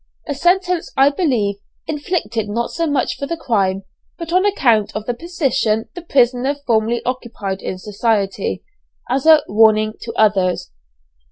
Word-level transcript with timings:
A 0.27 0.33
sentence, 0.33 0.91
I 0.97 1.11
believe, 1.11 1.57
inflicted 1.85 2.49
not 2.49 2.71
so 2.71 2.87
much 2.87 3.17
for 3.19 3.27
the 3.27 3.37
crime, 3.37 3.83
but 4.17 4.33
on 4.33 4.47
account 4.47 4.95
of 4.95 5.05
the 5.05 5.13
position 5.13 5.89
the 5.93 6.01
prisoner 6.01 6.55
formerly 6.65 7.05
occupied 7.05 7.61
in 7.61 7.77
society, 7.77 8.63
and 9.09 9.17
"as 9.17 9.27
a 9.27 9.43
warning 9.47 9.93
to 10.01 10.11
others." 10.13 10.71